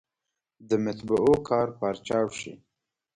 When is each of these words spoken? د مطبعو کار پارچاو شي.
د 0.69 0.71
مطبعو 0.85 1.33
کار 1.49 1.67
پارچاو 1.79 2.27
شي. 2.39 2.53